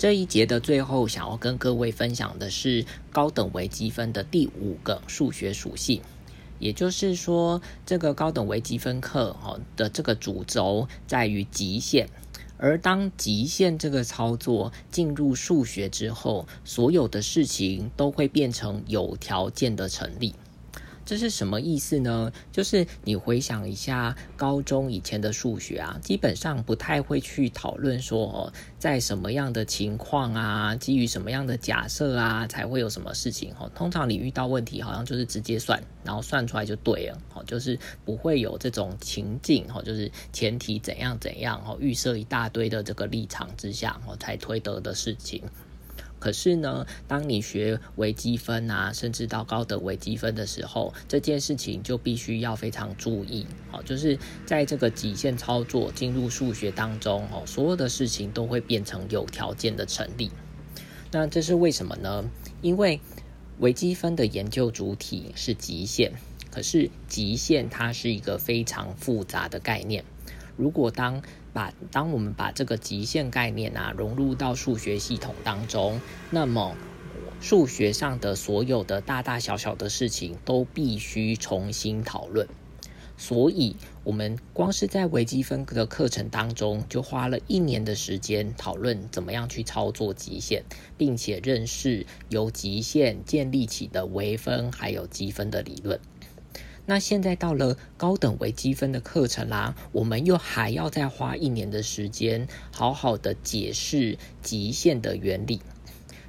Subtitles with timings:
[0.00, 6.00] 这一节的最后，想要跟各位分享的是高等微积分的第五个数学属性，
[6.58, 12.08] 也就是说，这个高等微积分课哦的这个主轴在于极限，
[12.56, 20.34] 而当极限这个操作进入数学之后，所有的事情都会变成有条件的成立。
[21.10, 22.30] 这是什么意思呢？
[22.52, 33.68] 就是你回想一下高中以前的数学啊，基本上不太会去讨论说哦，在什么样的情况啊，基于什么样的假设啊，才会有什么事情哦。
[33.74, 45.42] 通常你遇到问题，好像就是直接算，然后算出来就对了，哦，就是不会有这种情境，哦，就是前提怎样怎样，哦，预设一大堆的这个立场之下，哦，才推得的事情。
[46.20, 53.46] 可是呢，当你学微积分啊，甚至到高等微积分的时候，这件事情就必须要非常注意。
[53.70, 60.30] 好，就是在这个极限操作进入数学当中，哦，所有的事情都会变成有条件的成立。
[61.10, 62.30] 那这是为什么呢？
[62.62, 63.00] 因为
[63.58, 66.12] 微积分的研究主体是极限，
[66.50, 70.04] 可是极限它是一个非常复杂的概念。
[70.60, 71.22] 如果当
[71.54, 75.98] 把当我们把这个极限概念啊融入到数学系统当中，
[76.30, 76.76] 那么
[77.40, 82.46] 数学上的所有的大大小小的事情都必须重新讨论。
[83.16, 90.64] 所以，我们光是在微积分的课程当中，就花了一年的时间讨论怎么样去操作极限，
[90.96, 96.00] 并且认识由极限建立起的微分还有积分的理论。
[96.90, 105.60] 那现在到了高等微积分的课程啦，我们又还要再花一年的时间，好好的解释极限的原理。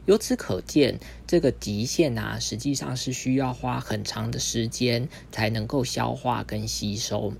[0.06, 7.34] 由此可见，这个极限啊，实际上是需要花很长的时间才能够消化跟吸收。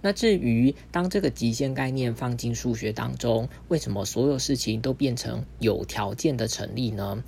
[0.00, 7.24] 那至于当这个极限概念放进数学当中，为什么所有事情都变成有条件的成立呢？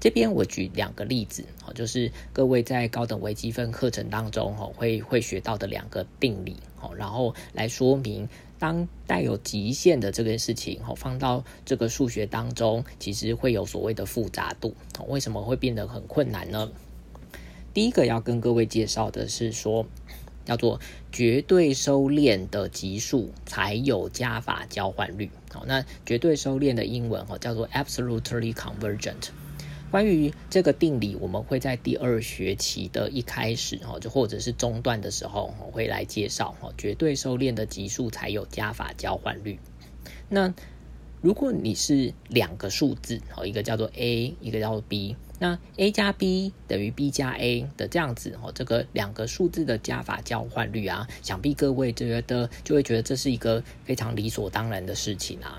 [0.00, 8.28] 这边我举两个例子，哦，就是各位在高等微积分课程当中，哦，会会学到的两个定理，哦，然后来说明
[8.60, 14.72] 当带有极限的这件事情，哦，放到这个数学当中，其实会有所谓的复杂度，
[15.08, 16.70] 为什么会变得很困难呢？
[17.74, 19.84] 第一个要跟各位介绍的是说，
[20.44, 29.30] 叫做绝对收敛的级数才有加法交换率，好，那绝对收敛的英文，哦，叫做 absolutely convergent。
[29.90, 39.58] 关于这个定理，我们会在第二学期的一开始，哈，就或者是中段的时候，我会来介绍，哈，绝对收敛的级数才有加法交换率。
[40.28, 40.52] 那
[41.20, 55.58] 如果你是两个数字，哦，一个叫做 a，一个叫做 b，那 a 加 b 等于 b 加 a 的这样子，哦，这个两个数字的加法交换率啊，想必各位觉得就会觉得这是一个非常理所当然的事情啊。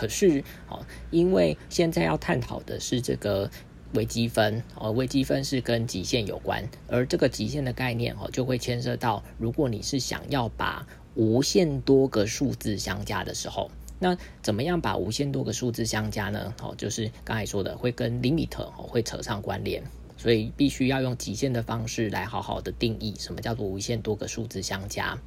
[0.00, 0.80] 可是，哦，
[1.10, 3.50] 因为现在要探讨的是这个
[3.92, 16.54] 微积分，哦，微积分是跟极限有关，而这个极限的概念，哦，就会牵涉到，如果你是想要把无限多个数字相加的时候，那怎么样把无限多个数字相加呢？
[16.62, 19.82] 哦，就是刚才说的，会跟 limit 哦会扯上关联，
[20.16, 25.18] 所以必须要用极限的方式来好好的定义什么叫做无限多个数字相加。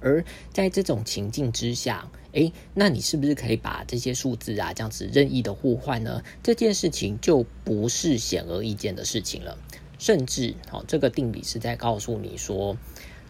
[0.00, 6.22] 而在这种情境之下，诶，那你是不是可以把这些数字啊这样子任意的互换呢？
[6.42, 9.56] 这件事情就不是显而易见的事情了。
[9.98, 12.76] 甚至，哦，这个定理是在告诉你说，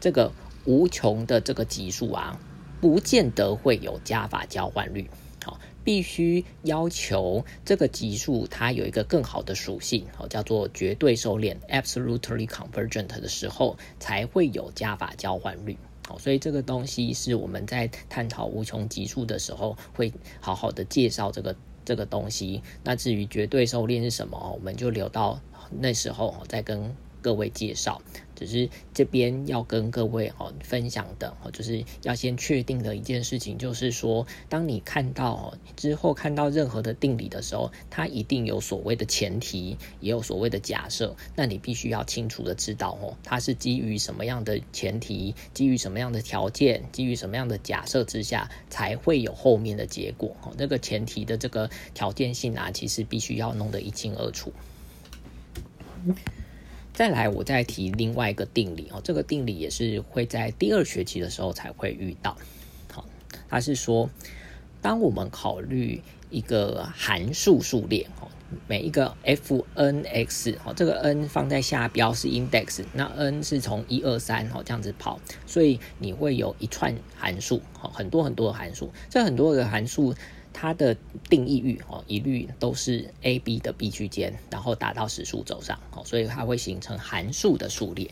[0.01, 0.33] 这个
[0.65, 2.41] 无穷的这个级数啊，
[2.81, 5.09] 不见得会有加法交换率。
[5.45, 15.79] 好，必须要求这个级数它有一个更好的属性，哦，叫做绝对收敛 （absolutely convergent） 的时候，才会有加法交换率。
[16.07, 22.63] 好，所以这个东西是我们在探讨无穷级数的时候，会好好的介绍这个这个东西。
[22.85, 25.41] 那至于绝对收敛是什么，我们就留到
[25.81, 26.95] 那时候再跟。
[27.27, 28.01] 各位介绍，
[28.37, 50.55] 只是这边要跟各位哦分享的哦，就是要先确定的一件事情，就是说，当你看到之后看到任何的定理的时候，它一定有所谓的前提，也有所谓的假设，那你必须要清楚的知道哦，它是基于什么样的前提，基于什么样的条件，基于什么样的假设之下，才会有后面的结果哦。
[50.57, 54.53] 这个前提的这个条件性啊，其实必须要弄得一清二楚。
[56.97, 62.35] 再来，我再提另外一个定理哦，这个定理也是会在第二学期的时候才会遇到。
[62.91, 63.05] 好，
[63.51, 64.09] 它是说，
[64.81, 68.29] 当我们考虑一个函数数列哦，
[68.67, 80.15] 每一个 f n x 哦，这个 n 放在下标是 index，那 n 是从一二三哦这样子跑，所以你会有一串函数哦，很多很多的函数，这很多的函数。
[80.59, 80.97] 它的
[81.29, 88.11] 定义域哦，一律都是 a b 的 b 区间，然后打到实数轴上哦，所以它会形成函数的数列。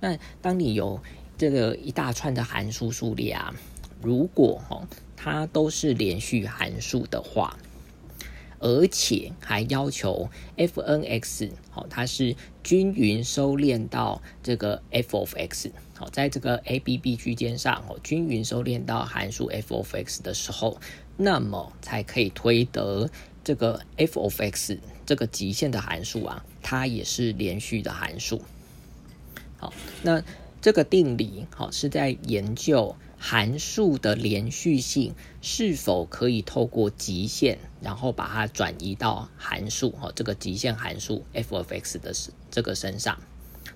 [0.00, 0.98] 那当你有
[1.36, 3.54] 这个一大串的函数数列啊，
[4.00, 7.58] 如果哦它都是连续函数的话，
[8.58, 20.22] 而且还要求 f n x 好，它是均匀收敛到这个 f of x 好，在这个 a b b 区间上哦，均匀收敛到函数 f of x
[20.22, 20.80] 的时候，
[21.16, 23.10] 那么才可以推得
[23.44, 28.42] 这个 f of x 这个极限的函数啊，它也是连续的函数。
[29.56, 29.72] 好，
[30.02, 30.22] 那
[30.60, 32.96] 这个定理好是在研究。
[33.24, 42.12] 函数的连续性是否可以透过极限，然后把它转移到函数哈这个极限函数 f of x 的
[42.50, 43.22] 这个身上？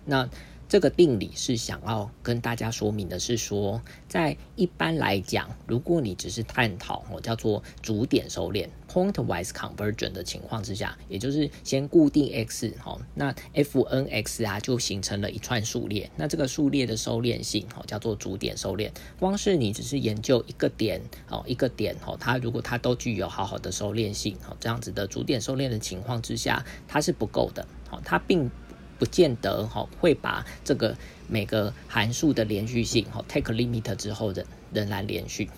[0.05, 0.29] 那
[0.69, 18.91] 这个定理是想要跟大家说明的是说，在一般来讲，如果你只是探讨哦叫做主点收敛 （pointwise conversion） 的情况之下，也就是先固定 x 哈，那 f n x 啊就形成了一串数列，那这个数列的收敛性哦叫做主点收敛。
[19.21, 28.51] 光是你只是研究一个点哦一个点哦，它如果它都具有好好的收敛性哦，这样子的主点收敛的情况之下，它是不够的哦，它并。
[28.99, 30.97] 不见得哈会把这个
[31.29, 35.51] 每个函数的连续性哈 take limit 之后的仍然连续，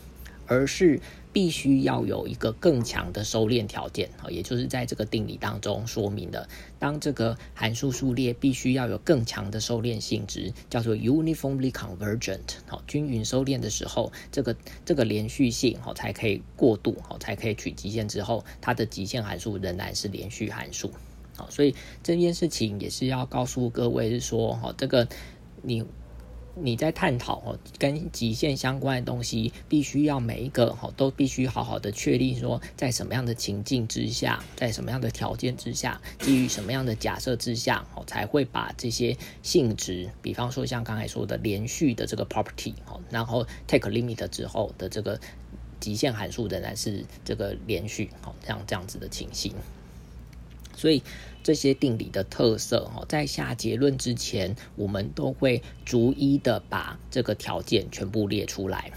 [0.46, 1.00] 而是
[1.30, 6.48] 必须要有一个更强的收敛条件哈，也就是在这个定理当中说明的，
[6.78, 14.56] 当这个函数数列必须要有更强的收敛性质，叫做 uniformly convergent 好均匀收敛的时候，这个
[14.86, 20.90] 这个连续性哈才可以过渡好才可以取极限之后，它的极限函数仍然是连续函数。
[21.38, 25.06] 好，所以这件事情也是要告诉各位，是说，哈，这个
[25.62, 25.84] 你
[26.60, 45.20] 你在探讨哦，跟极限相关的东西，必须要每一个哈都必须好好的确立，说在什么样的情境之下，在什么样的条件之下，基于什么样的假设之下，哦，才会把这些性质，比方说像刚才说的连续的这个 property，哦，然后 take limit 之后的这个
[45.78, 49.52] 极限函数仍然是这个连续，哦，这样这样子的情形。
[50.78, 51.02] 所以
[51.42, 58.92] 这些定理的特色，哦，在下结论之前，我们都会逐一的把这个条件全部列出来。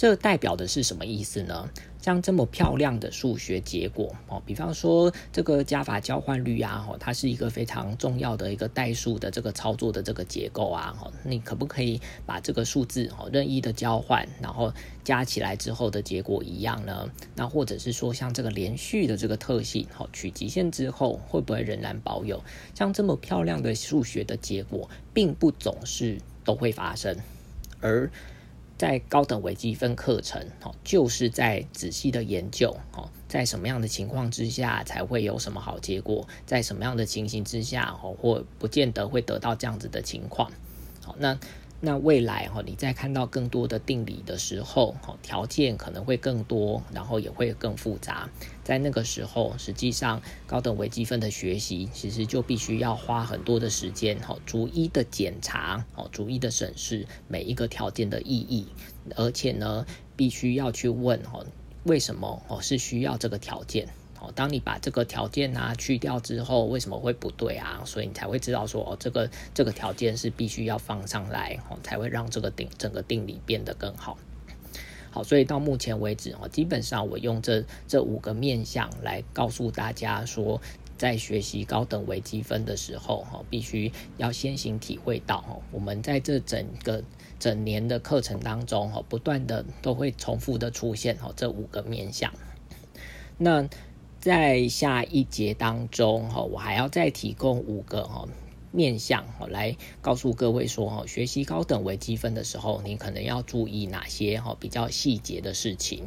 [0.00, 1.68] 这代表的是什么意思呢？
[2.00, 14.72] 像这么漂亮的数学结果哦，比方说这个加法交换率啊，哦，它是一个非常重要的一个代数的这个操作的这个结构啊，哦，你可不可以把这个数字哦任意的交换，然后
[15.04, 17.06] 加起来之后的结果一样呢？
[17.34, 22.42] 那或者是说像这个连续的这个特性，哦，取极限之后会不会仍然保有？
[22.74, 27.14] 像这么漂亮的数学的结果，并不总是都会发生，
[27.82, 28.10] 而。
[28.80, 40.50] 在高等微积分课程，哦，就是在仔细的研究，哦，在什么样的情况之下才会有什么好结果，在什么样的情形之下，哦，或不见得会得到这样子的情况，
[41.04, 41.38] 好，那。
[41.82, 48.28] 那未来哈，你在看到更多的定理的时候，哈，条件可能会更多，然后也会更复杂。
[48.62, 58.66] 在那个时候，实际上高等微积分的学习，其实就必须要花很多的时间，哈，逐一的检查，哦，逐一的审视每一个条件的意义，
[59.16, 59.86] 而且呢，
[60.16, 61.42] 必须要去问，哈，
[61.84, 63.88] 为什么哦是需要这个条件。
[64.20, 67.82] 哦，当你把这个条件啊去掉之后，为什么会不对啊？
[67.86, 74.18] 所以你才会知道说，哦，这个这个条件是必须要放上来，哦，才会让这个定整个定理变得更好。
[75.10, 80.60] 好，所以到目前为止，哦，基本上我用这这五个面向来告诉大家说，
[80.96, 87.02] 在学习高等微积分的时候，哈，必须要先行体会到，哈，我们在这整个
[87.38, 92.32] 整年的课程当中，哈，不断的都会重复的出现，哈，这五个面向。
[93.36, 93.66] 那
[94.20, 98.28] 在下一节当中，哈，我还要再提供五个哈
[98.70, 106.04] 面向，哈，来告诉各位说，哈，学习高等微积分的时候，你可能要注意哪些哈比较细节的事情。